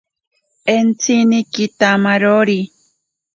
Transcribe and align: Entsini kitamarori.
Entsini 0.75 1.39
kitamarori. 1.53 2.59